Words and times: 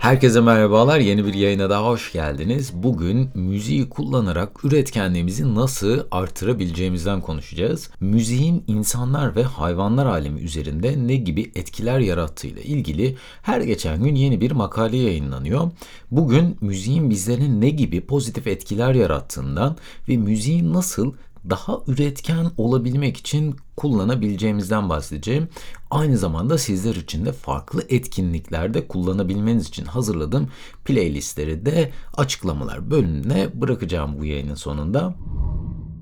Herkese 0.00 0.40
merhabalar. 0.40 0.98
Yeni 0.98 1.26
bir 1.26 1.34
yayına 1.34 1.70
daha 1.70 1.86
hoş 1.86 2.12
geldiniz. 2.12 2.72
Bugün 2.74 3.30
müziği 3.34 3.88
kullanarak 3.88 4.64
üretkenliğimizi 4.64 5.54
nasıl 5.54 6.00
artırabileceğimizden 6.10 7.20
konuşacağız. 7.20 7.90
Müziğin 8.00 8.64
insanlar 8.66 9.36
ve 9.36 9.42
hayvanlar 9.42 10.06
alemi 10.06 10.40
üzerinde 10.40 11.06
ne 11.06 11.16
gibi 11.16 11.52
etkiler 11.54 11.98
yarattığıyla 11.98 12.62
ilgili 12.62 13.16
her 13.42 13.60
geçen 13.60 14.02
gün 14.02 14.14
yeni 14.14 14.40
bir 14.40 14.50
makale 14.50 14.96
yayınlanıyor. 14.96 15.70
Bugün 16.10 16.56
müziğin 16.60 17.10
bizlere 17.10 17.60
ne 17.60 17.70
gibi 17.70 18.00
pozitif 18.00 18.46
etkiler 18.46 18.94
yarattığından 18.94 19.76
ve 20.08 20.16
müziğin 20.16 20.72
nasıl 20.72 21.12
daha 21.50 21.80
üretken 21.86 22.50
olabilmek 22.56 23.16
için 23.16 23.56
kullanabileceğimizden 23.76 24.88
bahsedeceğim. 24.88 25.48
Aynı 25.90 26.18
zamanda 26.18 26.58
sizler 26.58 26.94
için 26.94 27.26
de 27.26 27.32
farklı 27.32 27.84
etkinliklerde 27.88 28.88
kullanabilmeniz 28.88 29.68
için 29.68 29.84
hazırladığım 29.84 30.48
playlistleri 30.84 31.66
de 31.66 31.92
açıklamalar 32.16 32.90
bölümüne 32.90 33.50
bırakacağım 33.54 34.18
bu 34.20 34.24
yayının 34.24 34.54
sonunda. 34.54 35.14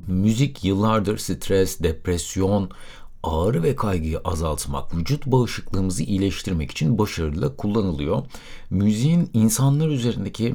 Müzik 0.07 0.65
yıllardır 0.65 1.19
stres, 1.19 1.83
depresyon, 1.83 2.71
ağrı 3.23 3.63
ve 3.63 3.77
kaygıyı 3.77 4.19
azaltmak, 4.19 4.97
vücut 4.97 5.27
bağışıklığımızı 5.27 6.03
iyileştirmek 6.03 6.71
için 6.71 6.99
başarılı 6.99 7.57
kullanılıyor. 7.57 8.23
Müziğin 8.71 9.31
insanlar 9.33 9.89
üzerindeki 9.89 10.55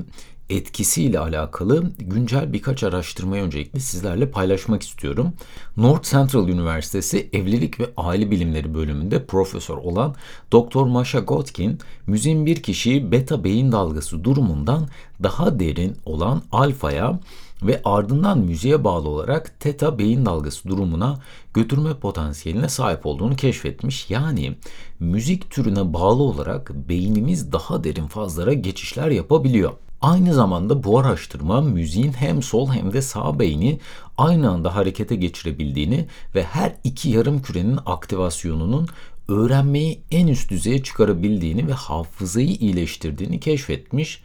etkisiyle 0.49 1.20
alakalı 1.20 1.91
güncel 1.99 2.53
birkaç 2.53 2.83
araştırmayı 2.83 3.43
öncelikle 3.43 3.79
sizlerle 3.79 4.31
paylaşmak 4.31 4.83
istiyorum. 4.83 5.33
North 5.77 6.09
Central 6.09 6.49
Üniversitesi 6.49 7.29
Evlilik 7.33 7.79
ve 7.79 7.89
Aile 7.97 8.31
Bilimleri 8.31 8.73
bölümünde 8.73 9.25
profesör 9.25 9.77
olan 9.77 10.16
Dr. 10.53 10.83
Masha 10.83 11.19
Gotkin, 11.19 11.79
müziğin 12.07 12.45
bir 12.45 12.63
kişiyi 12.63 13.11
beta 13.11 13.43
beyin 13.43 13.71
dalgası 13.71 14.23
durumundan 14.23 14.88
daha 15.23 15.59
derin 15.59 15.97
olan 16.05 16.41
alfaya 16.52 17.19
ve 17.64 17.81
ardından 17.86 18.39
müziğe 18.39 18.83
bağlı 18.83 19.09
olarak 19.09 19.59
teta 19.59 19.99
beyin 19.99 20.25
dalgası 20.25 20.69
durumuna 20.69 21.19
götürme 21.53 21.94
potansiyeline 21.94 22.69
sahip 22.69 23.05
olduğunu 23.05 23.36
keşfetmiş. 23.36 24.09
Yani 24.09 24.55
müzik 24.99 25.49
türüne 25.52 25.94
bağlı 25.94 26.23
olarak 26.23 26.71
beynimiz 26.89 27.52
daha 27.52 27.83
derin 27.83 28.08
fazlara 28.08 28.53
geçişler 28.53 29.11
yapabiliyor. 29.11 29.71
Aynı 30.03 30.33
zamanda 30.33 30.83
bu 30.83 30.99
araştırma 30.99 31.61
müziğin 31.61 32.11
hem 32.11 32.43
sol 32.43 32.69
hem 32.69 32.93
de 32.93 33.01
sağ 33.01 33.39
beyni 33.39 33.79
aynı 34.17 34.49
anda 34.49 34.75
harekete 34.75 35.15
geçirebildiğini 35.15 36.07
ve 36.35 36.43
her 36.43 36.75
iki 36.83 37.09
yarım 37.09 37.41
kürenin 37.41 37.79
aktivasyonunun 37.85 38.87
öğrenmeyi 39.27 40.01
en 40.11 40.27
üst 40.27 40.49
düzeye 40.49 40.83
çıkarabildiğini 40.83 41.67
ve 41.67 41.73
hafızayı 41.73 42.47
iyileştirdiğini 42.47 43.39
keşfetmiş. 43.39 44.23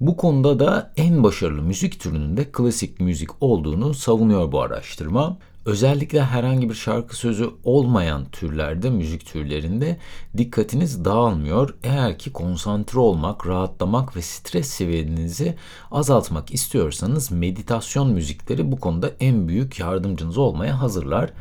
Bu 0.00 0.16
konuda 0.16 0.58
da 0.58 0.92
en 0.96 1.22
başarılı 1.22 1.62
müzik 1.62 2.00
türünün 2.00 2.36
de 2.36 2.52
klasik 2.52 3.00
müzik 3.00 3.30
olduğunu 3.42 3.94
savunuyor 3.94 4.52
bu 4.52 4.62
araştırma. 4.62 5.38
Özellikle 5.68 6.24
herhangi 6.24 6.68
bir 6.68 6.74
şarkı 6.74 7.16
sözü 7.16 7.50
olmayan 7.64 8.24
türlerde, 8.30 8.90
müzik 8.90 9.26
türlerinde 9.26 9.96
dikkatiniz 10.36 11.04
dağılmıyor. 11.04 11.74
Eğer 11.82 12.18
ki 12.18 12.32
konsantre 12.32 12.98
olmak, 12.98 13.46
rahatlamak 13.46 14.16
ve 14.16 14.22
stres 14.22 14.66
seviyenizi 14.66 15.54
azaltmak 15.90 16.54
istiyorsanız 16.54 17.30
meditasyon 17.30 18.12
müzikleri 18.12 18.72
bu 18.72 18.80
konuda 18.80 19.10
en 19.20 19.48
büyük 19.48 19.80
yardımcınız 19.80 20.38
olmaya 20.38 20.80
hazırlar. 20.80 21.32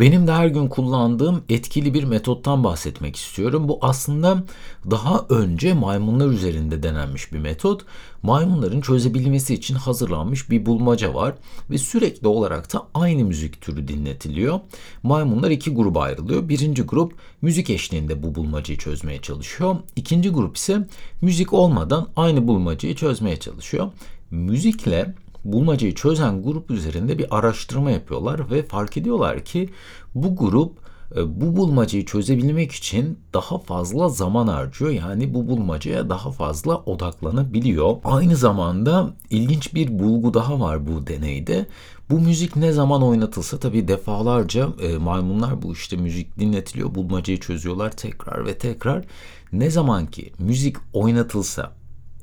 Benim 0.00 0.26
de 0.26 0.32
her 0.32 0.46
gün 0.46 0.68
kullandığım 0.68 1.42
etkili 1.48 1.94
bir 1.94 2.04
metottan 2.04 2.64
bahsetmek 2.64 3.16
istiyorum. 3.16 3.68
Bu 3.68 3.78
aslında 3.82 4.44
daha 4.90 5.26
önce 5.28 5.72
maymunlar 5.72 6.26
üzerinde 6.28 6.82
denenmiş 6.82 7.32
bir 7.32 7.38
metot. 7.38 7.84
Maymunların 8.22 8.80
çözebilmesi 8.80 9.54
için 9.54 9.74
hazırlanmış 9.74 10.50
bir 10.50 10.66
bulmaca 10.66 11.14
var 11.14 11.34
ve 11.70 11.78
sürekli 11.78 12.28
olarak 12.28 12.72
da 12.72 12.86
aynı 12.94 13.24
müzik 13.24 13.60
türü 13.60 13.88
dinletiliyor. 13.88 14.60
Maymunlar 15.02 15.50
iki 15.50 15.70
gruba 15.74 16.00
ayrılıyor. 16.00 16.48
Birinci 16.48 16.82
grup 16.82 17.14
müzik 17.42 17.70
eşliğinde 17.70 18.22
bu 18.22 18.34
bulmacayı 18.34 18.78
çözmeye 18.78 19.20
çalışıyor. 19.20 19.76
İkinci 19.96 20.30
grup 20.30 20.56
ise 20.56 20.88
müzik 21.22 21.52
olmadan 21.52 22.08
aynı 22.16 22.48
bulmacayı 22.48 22.94
çözmeye 22.94 23.36
çalışıyor. 23.36 23.92
Müzikle 24.30 25.14
bulmacayı 25.44 25.94
çözen 25.94 26.42
grup 26.42 26.70
üzerinde 26.70 27.18
bir 27.18 27.38
araştırma 27.38 27.90
yapıyorlar 27.90 28.50
ve 28.50 28.62
fark 28.62 28.96
ediyorlar 28.96 29.44
ki 29.44 29.68
bu 30.14 30.36
grup 30.36 30.72
e, 31.16 31.40
bu 31.40 31.56
bulmacayı 31.56 32.04
çözebilmek 32.04 32.72
için 32.72 33.18
daha 33.34 33.58
fazla 33.58 34.08
zaman 34.08 34.48
harcıyor. 34.48 34.90
Yani 34.90 35.34
bu 35.34 35.48
bulmacaya 35.48 36.10
daha 36.10 36.30
fazla 36.30 36.76
odaklanabiliyor. 36.76 37.96
Aynı 38.04 38.36
zamanda 38.36 39.14
ilginç 39.30 39.74
bir 39.74 39.98
bulgu 39.98 40.34
daha 40.34 40.60
var 40.60 40.86
bu 40.86 41.06
deneyde. 41.06 41.66
Bu 42.10 42.20
müzik 42.20 42.56
ne 42.56 42.72
zaman 42.72 43.02
oynatılsa 43.02 43.58
tabii 43.58 43.88
defalarca 43.88 44.68
e, 44.82 44.96
maymunlar 44.96 45.62
bu 45.62 45.72
işte 45.72 45.96
müzik 45.96 46.38
dinletiliyor, 46.38 46.94
bulmacayı 46.94 47.40
çözüyorlar 47.40 47.90
tekrar 47.90 48.46
ve 48.46 48.58
tekrar. 48.58 49.04
Ne 49.52 49.70
zaman 49.70 50.06
ki 50.06 50.32
müzik 50.38 50.76
oynatılsa 50.92 51.79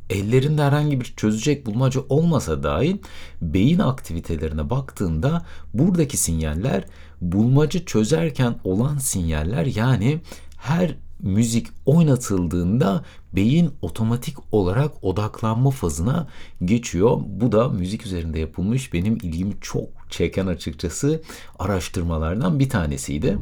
ellerinde 0.10 0.62
herhangi 0.62 1.02
bir 1.02 1.14
çözecek 1.18 1.66
bulmaca 1.66 2.02
olmasa 2.10 2.64
dahi 2.64 3.02
beyin 3.42 3.80
aktivitelerine 3.80 4.70
baktığında 4.70 5.46
buradaki 5.74 6.18
sinyaller 6.18 6.86
bulmaca 7.22 7.86
çözerken 7.86 8.56
olan 8.64 8.98
sinyaller 8.98 9.66
yani 9.66 10.20
her 10.58 10.96
müzik 11.20 11.68
oynatıldığında 11.86 13.04
beyin 13.34 13.72
otomatik 13.82 14.54
olarak 14.54 15.04
odaklanma 15.04 15.70
fazına 15.70 16.28
geçiyor. 16.66 17.18
Bu 17.26 17.52
da 17.52 17.70
müzik 17.70 18.06
üzerinde 18.06 18.40
yapılmış 18.40 18.94
benim 18.94 19.16
ilgimi 19.16 19.54
çok 19.62 19.90
çeken 20.10 20.48
açıkçası 20.48 21.22
araştırmalardan 21.60 22.60
bir 22.60 22.70
tanesiydi. 22.70 23.38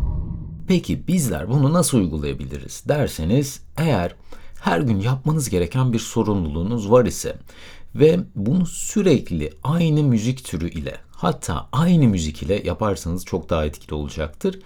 Peki 0.67 1.07
bizler 1.07 1.49
bunu 1.49 1.73
nasıl 1.73 1.97
uygulayabiliriz 1.97 2.83
derseniz 2.87 3.61
eğer 3.77 4.15
her 4.65 4.79
gün 4.79 4.99
yapmanız 4.99 5.49
gereken 5.49 5.93
bir 5.93 5.99
sorumluluğunuz 5.99 6.91
var 6.91 7.05
ise 7.05 7.35
ve 7.95 8.19
bunu 8.35 8.65
sürekli 8.65 9.53
aynı 9.63 10.03
müzik 10.03 10.45
türü 10.45 10.69
ile 10.69 10.97
hatta 11.11 11.69
aynı 11.71 12.07
müzik 12.07 12.43
ile 12.43 12.61
yaparsanız 12.65 13.25
çok 13.25 13.49
daha 13.49 13.65
etkili 13.65 13.95
olacaktır. 13.95 14.59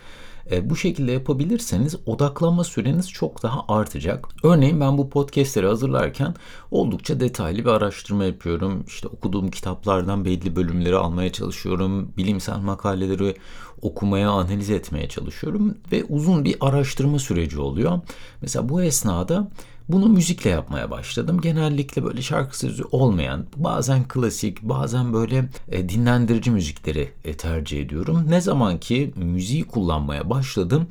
E, 0.52 0.70
bu 0.70 0.76
şekilde 0.76 1.12
yapabilirseniz 1.12 1.96
odaklanma 2.06 2.64
süreniz 2.64 3.10
çok 3.10 3.44
daha 3.44 3.66
artacak. 3.68 4.28
Örneğin 4.44 4.80
ben 4.80 4.98
bu 4.98 5.10
podcastleri 5.10 5.68
hazırlarken 5.68 6.36
oldukça 6.72 7.20
detaylı 7.20 7.60
bir 7.60 7.70
araştırma 7.70 8.26
yapıyorum. 8.26 8.84
İşte 8.88 9.08
okuduğum 9.08 9.52
kitaplardan 9.52 10.26
belli 10.26 10.56
bölümleri 10.56 10.96
almaya 10.96 11.32
çalışıyorum. 11.32 12.12
Bilimsel 12.18 12.58
makaleleri 12.58 13.36
okumaya, 13.82 14.30
analiz 14.30 14.70
etmeye 14.70 15.10
çalışıyorum 15.10 15.78
ve 15.92 16.04
uzun 16.04 16.46
bir 16.46 16.56
araştırma 16.62 17.20
süreci 17.20 17.60
oluyor. 17.60 18.00
Mesela 18.42 18.70
bu 18.70 18.82
esnada 18.82 19.48
bunu 19.90 20.10
müzikle 20.10 20.50
yapmaya 20.50 20.92
başladım. 20.92 21.42
Genellikle 21.42 22.04
böyle 22.04 22.22
şarkı 22.22 22.58
sözü 22.58 22.84
olmayan, 22.92 23.46
bazen 23.56 24.08
klasik, 24.08 24.62
bazen 24.62 25.14
böyle 25.14 25.50
e, 25.72 25.90
dinlendirici 25.90 26.52
müzikleri 26.52 27.12
e, 27.26 27.34
tercih 27.34 27.82
ediyorum. 27.82 28.26
Ne 28.30 28.42
zaman 28.42 28.80
ki 28.80 29.14
müziği 29.16 29.64
kullanmaya 29.64 30.30
başladım, 30.30 30.88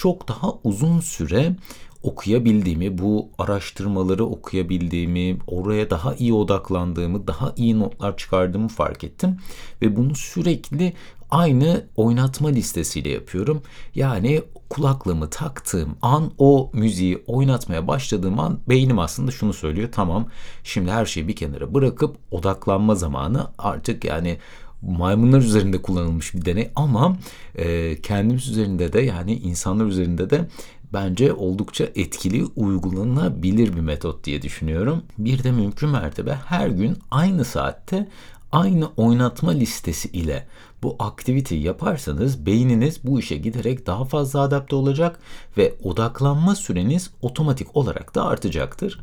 çok 0.00 0.28
daha 0.28 0.52
uzun 0.64 1.00
süre 1.00 1.56
okuyabildiğimi, 2.02 2.98
bu 2.98 3.28
araştırmaları 3.38 4.24
okuyabildiğimi, 4.24 5.38
oraya 5.46 5.90
daha 5.90 6.14
iyi 6.14 6.32
odaklandığımı, 6.32 7.26
daha 7.26 7.52
iyi 7.56 7.78
notlar 7.78 8.16
çıkardığımı 8.16 8.68
fark 8.68 9.04
ettim. 9.04 9.36
Ve 9.82 9.96
bunu 9.96 10.14
sürekli 10.14 10.92
aynı 11.30 11.86
oynatma 11.96 12.48
listesiyle 12.48 13.08
yapıyorum. 13.08 13.62
Yani 13.94 14.42
kulaklığımı 14.70 15.30
taktığım 15.30 15.96
an 16.02 16.32
o 16.38 16.70
müziği 16.72 17.24
oynatmaya 17.26 17.88
başladığım 17.88 18.40
an 18.40 18.60
beynim 18.68 18.98
aslında 18.98 19.30
şunu 19.30 19.52
söylüyor. 19.52 19.88
Tamam 19.92 20.26
şimdi 20.64 20.90
her 20.90 21.06
şeyi 21.06 21.28
bir 21.28 21.36
kenara 21.36 21.74
bırakıp 21.74 22.16
odaklanma 22.30 22.94
zamanı 22.94 23.50
artık 23.58 24.04
yani 24.04 24.38
maymunlar 24.82 25.38
üzerinde 25.38 25.82
kullanılmış 25.82 26.34
bir 26.34 26.44
deney 26.44 26.70
ama 26.76 27.16
e, 27.54 27.96
kendimiz 28.00 28.48
üzerinde 28.48 28.92
de 28.92 29.00
yani 29.00 29.34
insanlar 29.34 29.86
üzerinde 29.86 30.30
de 30.30 30.48
bence 30.92 31.32
oldukça 31.32 31.84
etkili 31.84 32.44
uygulanabilir 32.56 33.76
bir 33.76 33.80
metot 33.80 34.24
diye 34.24 34.42
düşünüyorum. 34.42 35.02
Bir 35.18 35.44
de 35.44 35.52
mümkün 35.52 35.88
mertebe 35.88 36.34
her 36.46 36.68
gün 36.68 36.98
aynı 37.10 37.44
saatte 37.44 38.08
aynı 38.52 38.88
oynatma 38.96 39.50
listesi 39.50 40.08
ile 40.08 40.46
bu 40.82 40.96
aktiviteyi 40.98 41.62
yaparsanız 41.62 42.46
beyniniz 42.46 43.04
bu 43.04 43.20
işe 43.20 43.36
giderek 43.36 43.86
daha 43.86 44.04
fazla 44.04 44.40
adapte 44.40 44.76
olacak 44.76 45.20
ve 45.56 45.74
odaklanma 45.82 46.54
süreniz 46.54 47.10
otomatik 47.22 47.76
olarak 47.76 48.14
da 48.14 48.24
artacaktır. 48.24 49.00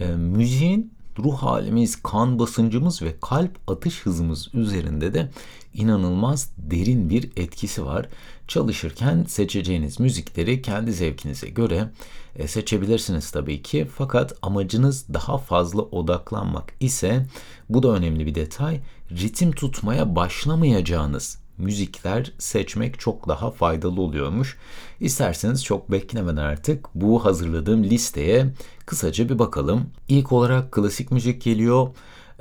E, 0.00 0.06
müziğin 0.06 0.92
ruh 1.18 1.36
halimiz, 1.36 2.02
kan 2.02 2.38
basıncımız 2.38 3.02
ve 3.02 3.14
kalp 3.20 3.58
atış 3.66 4.06
hızımız 4.06 4.48
üzerinde 4.54 5.14
de 5.14 5.30
inanılmaz 5.74 6.50
derin 6.56 7.10
bir 7.10 7.30
etkisi 7.36 7.84
var. 7.86 8.08
Çalışırken 8.48 9.24
seçeceğiniz 9.28 10.00
müzikleri 10.00 10.62
kendi 10.62 10.92
zevkinize 10.92 11.48
göre 11.48 11.90
e, 12.36 12.48
seçebilirsiniz 12.48 13.30
tabii 13.30 13.62
ki. 13.62 13.88
Fakat 13.96 14.38
amacınız 14.42 15.06
daha 15.14 15.38
fazla 15.38 15.82
odaklanmak 15.82 16.72
ise 16.80 17.26
bu 17.68 17.82
da 17.82 17.88
önemli 17.88 18.26
bir 18.26 18.34
detay. 18.34 18.80
Ritim 19.10 19.52
tutmaya 19.52 20.16
başlamayacağınız 20.16 21.41
müzikler 21.62 22.32
seçmek 22.38 23.00
çok 23.00 23.28
daha 23.28 23.50
faydalı 23.50 24.00
oluyormuş. 24.00 24.56
İsterseniz 25.00 25.64
çok 25.64 25.90
beklemeden 25.90 26.36
artık 26.36 26.88
bu 26.94 27.24
hazırladığım 27.24 27.84
listeye 27.84 28.46
kısaca 28.86 29.28
bir 29.28 29.38
bakalım. 29.38 29.90
İlk 30.08 30.32
olarak 30.32 30.72
klasik 30.72 31.10
müzik 31.10 31.42
geliyor. 31.42 31.88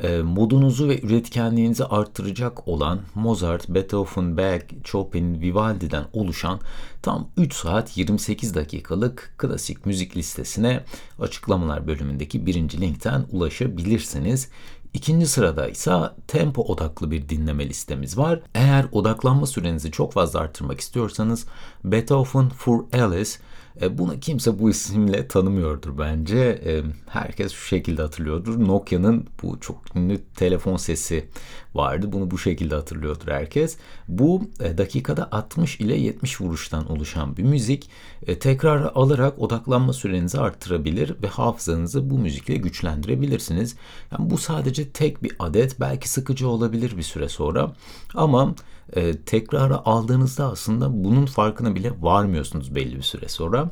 E, 0.03 0.21
modunuzu 0.21 0.89
ve 0.89 1.01
üretkenliğinizi 1.01 1.85
arttıracak 1.85 2.67
olan 2.67 2.99
Mozart, 3.15 3.69
Beethoven, 3.69 4.37
Bach, 4.37 4.61
Chopin, 4.83 5.41
Vivaldi'den 5.41 6.03
oluşan 6.13 6.59
tam 7.01 7.27
3 7.37 7.53
saat 7.53 7.97
28 7.97 8.55
dakikalık 8.55 9.33
klasik 9.37 9.85
müzik 9.85 10.17
listesine 10.17 10.83
açıklamalar 11.19 11.87
bölümündeki 11.87 12.45
birinci 12.45 12.81
linkten 12.81 13.25
ulaşabilirsiniz. 13.31 14.49
İkinci 14.93 15.27
sırada 15.27 15.67
ise 15.67 15.91
tempo 16.27 16.61
odaklı 16.61 17.11
bir 17.11 17.29
dinleme 17.29 17.69
listemiz 17.69 18.17
var. 18.17 18.39
Eğer 18.55 18.85
odaklanma 18.91 19.45
sürenizi 19.45 19.91
çok 19.91 20.13
fazla 20.13 20.39
arttırmak 20.39 20.79
istiyorsanız 20.79 21.45
Beethoven 21.83 22.49
for 22.49 22.83
Alice 22.93 23.31
e, 23.81 23.97
bunu 23.97 24.19
kimse 24.19 24.59
bu 24.59 24.69
isimle 24.69 25.27
tanımıyordur 25.27 25.97
bence. 25.97 26.61
E, 26.65 26.81
herkes 27.07 27.51
şu 27.51 27.65
şekilde 27.67 28.01
hatırlıyordur. 28.01 28.67
Nokia'nın 28.67 29.27
bu 29.43 29.59
çok 29.59 29.95
ünlü 29.95 30.21
telefon 30.35 30.77
sesi 30.77 31.25
vardı. 31.75 32.11
Bunu 32.11 32.31
bu 32.31 32.37
şekilde 32.37 32.75
hatırlıyordur 32.75 33.27
herkes. 33.27 33.77
Bu 34.07 34.49
e, 34.59 34.77
dakikada 34.77 35.29
60 35.31 35.79
ile 35.79 35.97
70 35.97 36.41
vuruştan 36.41 36.91
oluşan 36.91 37.37
bir 37.37 37.43
müzik. 37.43 37.89
Tekrar 38.39 38.91
alarak 38.95 39.39
odaklanma 39.39 39.93
sürenizi 39.93 40.39
arttırabilir 40.39 41.15
ve 41.23 41.27
hafızanızı 41.27 42.09
bu 42.09 42.17
müzikle 42.17 42.55
güçlendirebilirsiniz. 42.55 43.75
Yani 44.11 44.29
bu 44.29 44.37
sadece 44.37 44.89
tek 44.89 45.23
bir 45.23 45.31
adet. 45.39 45.79
Belki 45.79 46.09
sıkıcı 46.09 46.47
olabilir 46.47 46.97
bir 46.97 47.03
süre 47.03 47.29
sonra. 47.29 47.73
Ama 48.15 48.55
e, 48.95 49.17
tekrara 49.17 49.85
aldığınızda 49.85 50.51
aslında 50.51 51.03
bunun 51.03 51.25
farkına 51.25 51.75
bile 51.75 51.91
varmıyorsunuz 52.01 52.75
belli 52.75 52.95
bir 52.95 53.01
süre 53.01 53.29
sonra. 53.29 53.71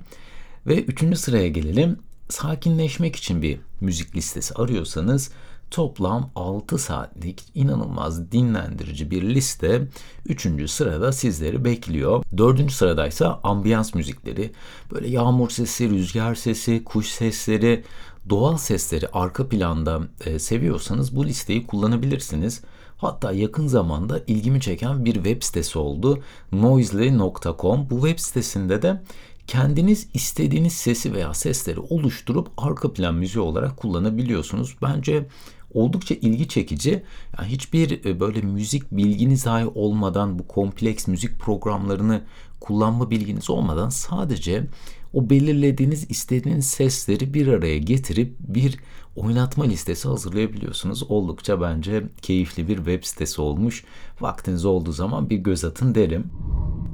Ve 0.68 0.84
üçüncü 0.84 1.18
sıraya 1.18 1.48
gelelim. 1.48 2.00
Sakinleşmek 2.30 3.16
için 3.16 3.42
bir 3.42 3.60
müzik 3.82 4.16
listesi 4.16 4.54
arıyorsanız 4.54 5.32
toplam 5.72 6.32
6 6.36 6.78
saatlik 6.78 7.44
inanılmaz 7.56 8.32
dinlendirici 8.32 9.12
bir 9.12 9.22
liste 9.22 9.88
3. 10.26 10.72
sırada 10.72 11.12
sizleri 11.12 11.66
bekliyor. 11.66 12.24
4. 12.38 12.72
sıradaysa 12.72 13.40
ambiyans 13.44 13.96
müzikleri. 13.96 14.52
Böyle 14.92 15.08
yağmur 15.08 15.50
sesi, 15.50 15.90
rüzgar 15.90 16.36
sesi, 16.36 16.84
kuş 16.84 17.08
sesleri, 17.08 17.84
doğal 18.30 18.58
sesleri 18.58 19.08
arka 19.14 19.50
planda 19.50 20.02
e, 20.26 20.40
seviyorsanız 20.40 21.16
bu 21.16 21.26
listeyi 21.26 21.68
kullanabilirsiniz. 21.68 22.62
Hatta 23.00 23.32
yakın 23.32 23.68
zamanda 23.68 24.20
ilgimi 24.28 24.62
çeken 24.62 25.06
bir 25.06 25.14
web 25.14 25.44
sitesi 25.44 25.80
oldu. 25.80 26.20
Noisely.com. 26.52 27.90
Bu 27.90 28.08
web 28.08 28.20
sitesinde 28.20 28.82
de 28.82 29.02
kendiniz 29.48 30.08
istediğiniz 30.14 30.74
sesi 30.74 31.14
veya 31.14 31.34
sesleri 31.34 31.80
oluşturup 31.80 32.48
arka 32.58 32.94
plan 32.94 33.16
müziği 33.16 33.44
olarak 33.44 33.78
kullanabiliyorsunuz. 33.78 34.76
Bence 34.82 35.28
oldukça 35.74 36.16
ilgi 36.16 36.48
çekici. 36.48 37.04
Yani 37.38 37.52
hiçbir 37.52 38.06
e, 38.06 38.20
böyle 38.20 38.42
müzik 38.42 38.92
bilginiz 38.92 39.46
dahi 39.46 39.66
olmadan 39.66 40.40
bu 40.40 40.48
kompleks 40.48 41.08
müzik 41.08 41.40
programlarını 41.40 42.22
kullanma 42.60 43.12
bilginiz 43.12 43.50
olmadan 43.50 43.90
sadece 43.90 44.68
o 45.14 45.30
belirlediğiniz 45.30 46.12
istediğiniz 46.12 46.68
sesleri 46.68 47.34
bir 47.34 47.48
araya 47.48 47.78
getirip 47.78 48.36
bir 48.40 48.80
oynatma 49.16 49.64
listesi 49.64 50.08
hazırlayabiliyorsunuz. 50.08 51.04
Oldukça 51.12 51.62
bence 51.62 52.04
keyifli 52.22 52.68
bir 52.68 52.76
web 52.76 53.04
sitesi 53.04 53.42
olmuş. 53.42 53.84
Vaktiniz 54.22 54.66
olduğu 54.66 54.92
zaman 54.92 55.30
bir 55.30 55.38
göz 55.38 55.66
atın 55.66 55.96
derim. 55.96 56.32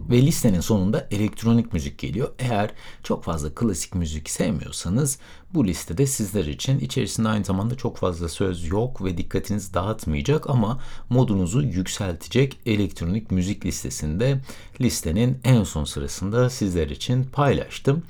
Ve 0.10 0.22
listenin 0.22 0.60
sonunda 0.60 1.08
elektronik 1.12 1.74
müzik 1.74 1.98
geliyor. 1.98 2.30
Eğer 2.40 2.72
çok 3.04 3.24
fazla 3.24 3.56
klasik 3.56 3.96
müzik 3.96 4.30
sevmiyorsanız 4.30 5.20
bu 5.56 5.68
listede 5.68 6.08
sizler 6.08 6.46
için 6.46 6.80
içerisinde 6.80 7.30
aynı 7.30 7.46
zamanda 7.46 7.76
çok 7.76 7.98
fazla 7.98 8.30
söz 8.30 8.68
yok 8.68 9.04
ve 9.04 9.18
dikkatinizi 9.18 9.74
dağıtmayacak 9.74 10.50
ama 10.50 10.80
modunuzu 11.10 11.62
yükseltecek 11.62 12.60
elektronik 12.66 13.32
müzik 13.32 13.66
listesinde 13.66 14.42
listenin 14.82 15.38
en 15.44 15.64
son 15.64 15.84
sırasında 15.84 16.50
sizler 16.50 16.90
için 16.90 17.24
paylaştım. 17.24 18.04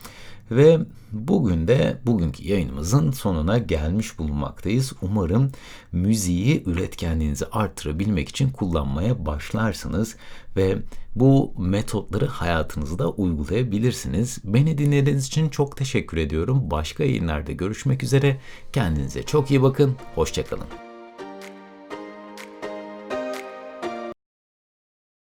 Ve 0.51 0.79
bugün 1.11 1.67
de 1.67 1.97
bugünkü 2.05 2.47
yayınımızın 2.47 3.11
sonuna 3.11 3.57
gelmiş 3.57 4.19
bulunmaktayız. 4.19 4.93
Umarım 5.01 5.51
müziği 5.91 6.63
üretkenliğinizi 6.65 7.45
arttırabilmek 7.45 8.29
için 8.29 8.49
kullanmaya 8.49 9.25
başlarsınız 9.25 10.15
ve 10.55 10.77
bu 11.15 11.53
metotları 11.57 12.27
hayatınızda 12.27 13.09
uygulayabilirsiniz. 13.09 14.37
Beni 14.43 14.77
dinlediğiniz 14.77 15.27
için 15.27 15.49
çok 15.49 15.77
teşekkür 15.77 16.17
ediyorum. 16.17 16.71
Başka 16.71 17.03
yayınlarda 17.35 17.51
görüşmek 17.51 18.03
üzere. 18.03 18.37
Kendinize 18.73 19.23
çok 19.23 19.51
iyi 19.51 19.61
bakın. 19.61 19.95
Hoşçakalın. 20.15 20.84